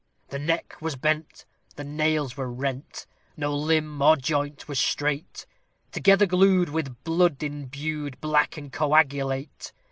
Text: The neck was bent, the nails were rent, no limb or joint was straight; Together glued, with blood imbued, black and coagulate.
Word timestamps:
The 0.29 0.39
neck 0.39 0.77
was 0.81 0.95
bent, 0.95 1.45
the 1.75 1.83
nails 1.83 2.35
were 2.35 2.51
rent, 2.51 3.05
no 3.37 3.55
limb 3.55 4.01
or 4.01 4.15
joint 4.17 4.67
was 4.67 4.79
straight; 4.79 5.45
Together 5.91 6.25
glued, 6.25 6.69
with 6.69 7.03
blood 7.03 7.43
imbued, 7.43 8.19
black 8.19 8.57
and 8.57 8.73
coagulate. 8.73 9.71